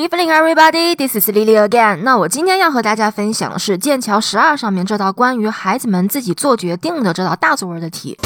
[0.00, 0.94] Evening, everybody.
[0.94, 2.04] This is Lily again.
[2.04, 8.16] 那我今天要和大家分享的是剑桥十二上面这道关于孩子们自己做决定的这道大作文的题。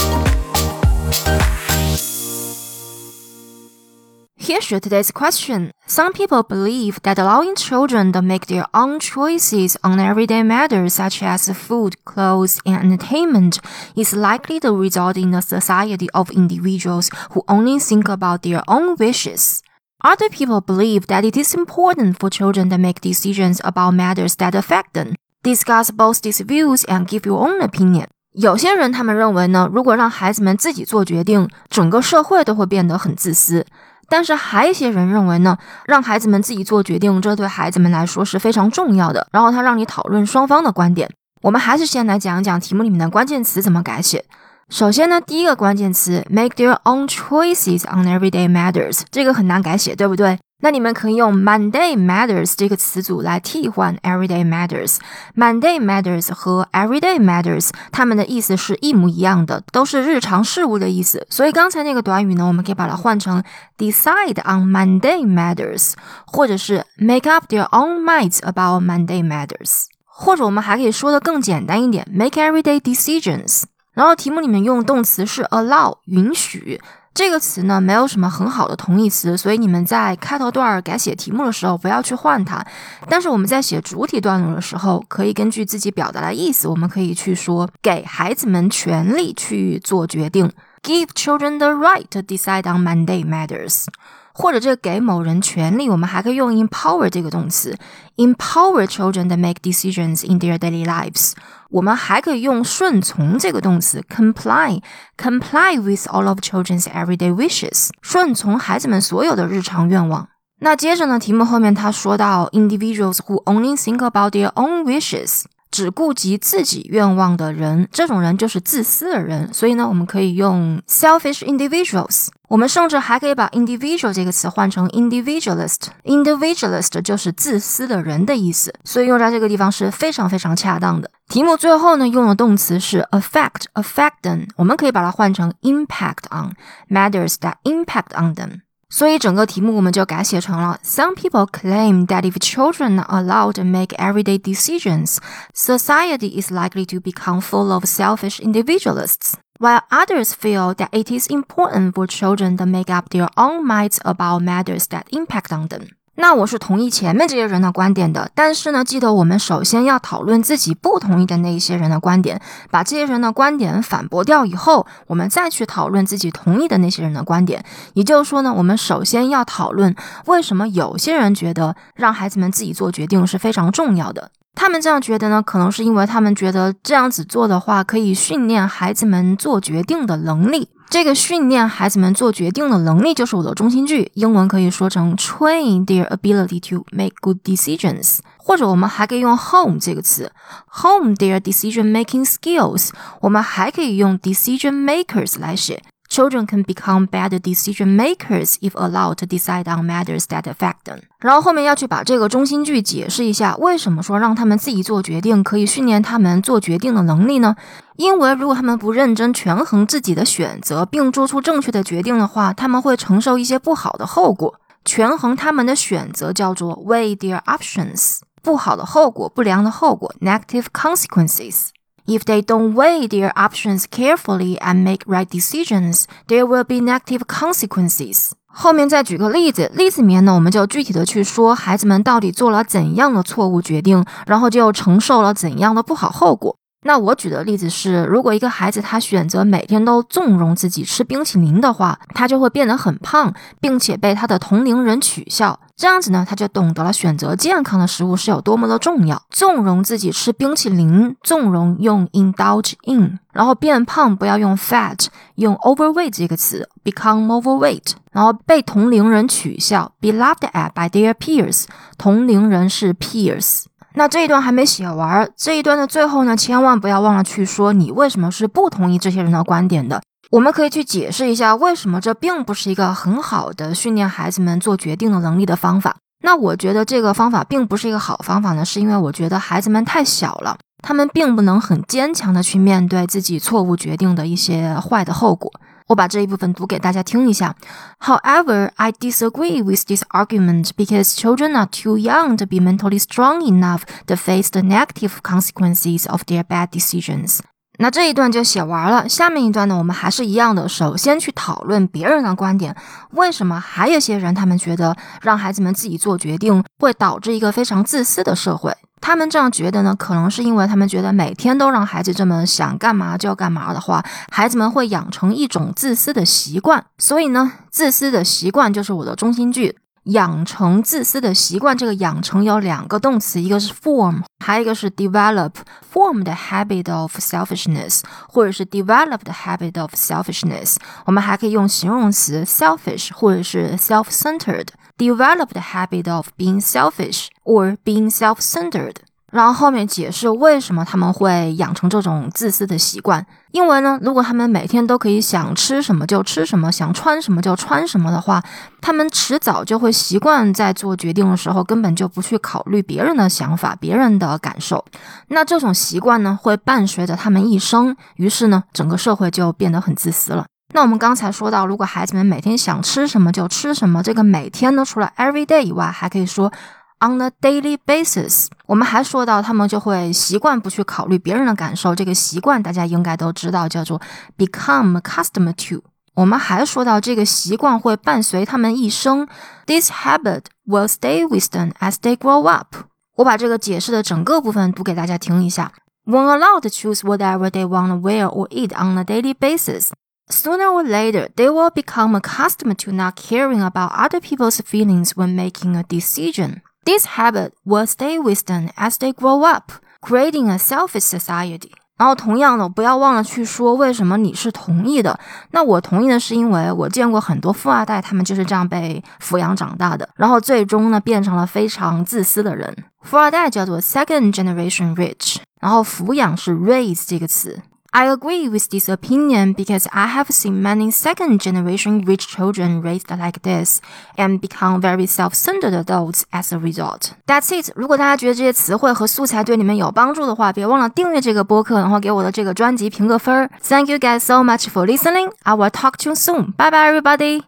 [4.38, 5.70] Here's today's question.
[5.88, 11.24] Some people believe that allowing children to make their own choices on everyday matters such
[11.24, 13.56] as food, clothes, and entertainment
[13.96, 18.94] is likely to result in a society of individuals who only think about their own
[18.96, 19.64] wishes.
[20.04, 24.52] Other people believe that it is important for children to make decisions about matters that
[24.52, 25.14] affect them.
[25.42, 28.08] Discuss both these views and give your own opinion.
[28.34, 33.64] 有些人他们认为呢，如果让孩子们自己做决定，整个社会都会变得很自私。
[34.06, 35.56] 但是还有一些人认为呢，
[35.86, 39.26] 让孩子们自己做决定，这对孩子们来说是非常重要的。
[39.32, 41.08] 然后他让你讨论双方的观点。
[41.40, 44.22] 我们还是先来讲一讲题目里面的关键词怎么改写。
[44.70, 50.38] 首先呢，第一个关键词 make their own choices on everyday matters，这个很难改写，对不对？
[50.62, 54.96] 那你们可以用 Monday matters 这个词组来替换 everyday matters。
[55.36, 61.26] Monday matters 和 everyday matters，它们的意思是一模一样的，都是日常事物的意思。
[61.28, 63.44] 所以刚才那个短语呢，我们可以把它换成
[63.76, 65.92] decide on Monday matters，
[66.24, 73.64] 或者是 make up their own minds about Monday matters，或者我们还可以说的更简单一点，make everyday decisions。
[73.94, 76.80] 然后题目里面用动词是 allow 允许
[77.14, 82.64] 这个词呢，没有什么很好的同义词，所以你们在开头段改写题目的时候不要去换它。
[83.08, 90.50] 但是我们在写主体段落的时候，可以根据自己表达的意思，我们可以去说给孩子们权利去做决定
[90.82, 93.84] ，give children the right to decide on Monday matters。
[94.33, 97.77] 或者这个给某人权利，我们还可以用 empower 这个动词，
[98.15, 101.33] empower children to make decisions in their daily lives。
[101.69, 110.29] 我们还可以用顺从这个动词 comply，comply with all of children's everyday wishes，顺从孩子们所有的日常愿望。
[110.61, 115.43] 那接着呢，题目后面他说到 individuals who only think about their own wishes。
[115.74, 119.52] 只顾及自己愿望的人，这种人就是自私的人。
[119.52, 122.28] 所以呢，我们可以用 selfish individuals。
[122.46, 125.88] 我们甚至还可以把 individual 这个词换成 individualist。
[126.04, 128.72] individualist 就是自私的人的意思。
[128.84, 131.10] 所以用在这个地方是非常非常恰当的。
[131.28, 134.46] 题目最后呢，用的动词是 affect，affect them。
[134.54, 136.52] 我们可以把它换成 impact on
[136.88, 138.60] matters that impact on them。
[138.93, 145.17] 所以整个题目我们就改写成了：Some people claim that if children are allowed to make everyday decisions,
[145.53, 149.35] society is likely to become full of selfish individualists.
[149.59, 153.99] While others feel that it is important for children to make up their own minds
[154.03, 155.89] about matters that impact on them.
[156.16, 167.64] 那我是同意前面这些人的观点的，但是呢，记得我们首先要讨论自己不同意的那一些人的观点，把这些人的观点反驳掉以后，我们再去讨论自己同意的那些人的观点。
[167.94, 169.94] 也就是说呢，我们首先要讨论
[170.26, 174.30] 为什么有些人觉得让孩子们自己做决定是非常重要的。
[174.54, 180.68] 他们这样觉得呢，可能是因为他们觉得这样子做的话，可以训练孩子们做决定的能力。
[180.94, 190.30] 这个训练孩子们做决定的能力就是我的中心句，英文可以说成 train their ability to make good decisions，或者我们还可以用 home 这个词
[190.68, 192.90] ，home their decision making skills，
[193.22, 195.82] 我们还可以用 decision makers 来写。
[196.08, 201.00] Children can become better decision makers if allowed to decide on matters that affect them。
[201.18, 207.56] 然后后面要去把这个中心句解释一下，为什么说让他们自己做决定可以训练他们做决定的能力呢？
[207.96, 214.54] 因为如果他们不认真权衡自己的选择，并做出正确的决定的话，他们会承受一些不好的后果。
[214.84, 218.18] 权衡他们的选择叫做 weigh their options。
[218.42, 221.68] 不好的后果，不良的后果，negative consequences。
[222.06, 228.32] If they don't weigh their options carefully and make right decisions, there will be negative consequences.
[228.46, 236.58] 后面再举个例子，例子里面呢，我们就具体的去说孩子们到底做了怎样的错误决定，然后就承受了怎样的不好后果。
[236.86, 245.58] 那我举的例子是，如果一个孩子他选择每天都纵容自己吃冰淇淋的话，他就会变得很胖，并且被他的同龄人取笑。
[245.76, 249.20] 这样子呢，他就懂得了选择健康的食物是有多么的重要。
[249.30, 255.06] 纵容自己吃冰淇淋，纵容用 indulge in，然后变胖不要用 fat，
[255.36, 261.64] 用 overweight 这个词，become overweight，然后被同龄人取笑，be laughed at by their peers，
[261.98, 263.64] 同龄人是 peers。
[263.96, 270.02] 那这一段还没写完，这一段的最后呢，千万不要忘了去说你为什么是不同意这些人的观点的。
[270.30, 275.96] 我们可以去解释一下，为什么这并不是一个很好的训练孩子们做决定的能力的方法。
[276.24, 285.52] 那我觉得这个方法并不是一个好方法呢，是因为我觉得孩子们太小了，他们并不能很坚强的去面对自己错误决定的一些坏的后果。
[285.88, 287.54] 我把这一部分读给大家听一下。
[288.00, 293.82] However, I disagree with this argument because children are too young to be mentally strong enough
[294.06, 297.40] to face the negative consequences of their bad decisions.
[297.76, 302.76] 那这一段就写完了，下面一段呢，我们还是一样的，首先去讨论别人的观点，
[303.10, 308.72] 为什么还有些人他们觉得让孩子们自己做决定会导致一个非常自私的社会？
[309.00, 316.84] 他们这样觉得呢，可能是因为他们觉得每天都让孩子这么想干嘛就干嘛的话，孩子们会养成一种自私的习惯。
[316.98, 319.76] 所以呢，自私的习惯就是我的中心句。
[320.08, 325.52] 养成自私的习惯，这个养成有两个动词，一个是 form，还有一个是 develop。
[325.90, 330.76] form the habit of selfishness，或者是 develop the habit of selfishness。
[331.06, 334.66] 我们还可以用形容词 selfish，或者是 self-centered。
[334.96, 338.96] Develop the habit of being selfish or being self-centered。
[339.32, 343.26] 然后后面解释为什么他们会养成这种自私的习惯。
[343.50, 348.40] 因为呢，如果他们每天都可以想吃什么就吃什么，想穿什么就穿什么的话，
[348.80, 354.84] 他们迟早就会习惯在做决定的时候根本就不去考虑别人的想法、别人的感受。
[355.26, 357.96] 那这种习惯呢，会伴随着他们一生。
[358.14, 360.46] 于是呢，整个社会就变得很自私了。
[360.72, 366.52] 那我们刚才说到，如果孩子们每天想吃什么就吃什么，这个每天呢，除了 every day 以外，还可以说。
[367.00, 374.00] On a daily basis，我们还说到他们就会习惯不去考虑别人的感受，这个习惯大家应该都知道，叫做
[374.38, 375.84] become accustomed to。
[376.14, 379.28] 我们还说到这个习惯会伴随他们一生
[379.66, 382.74] ，this habit will stay with them as they grow up。
[383.16, 385.72] 我把这个解释的整个部分读给大家听一下。
[386.06, 389.90] When allowed to choose whatever they want to wear or eat on a daily basis,
[390.29, 395.35] sooner or later they will become accustomed to not caring about other people's feelings when
[395.35, 396.61] making a decision.
[396.85, 401.71] This habit will stay with them as they grow up, creating a selfish society.
[401.97, 405.19] 然后同样的，不要忘了去说为什么你是同意的。
[405.51, 412.73] 那我同意的是因为我见过很多富二代，他们就是这样被抚养长大的，然后最终呢变成了非常自私的人。
[413.01, 417.61] 富二代叫做 second generation rich，然后抚养是 raise 这个词。
[417.93, 423.09] I agree with this opinion because I have seen many second generation rich children raised
[423.09, 423.81] like this
[424.15, 427.13] and become very self-centered adults as a result.
[427.25, 427.71] That's it.
[427.75, 433.49] 如果大家觉得这些词汇和素材对你们有帮助的话，别忘了订阅这个播客，然后给我的这个专辑评个分。
[433.63, 435.31] Thank you guys so much for listening.
[435.41, 436.53] I will talk to you soon.
[436.57, 437.41] Bye bye, everybody.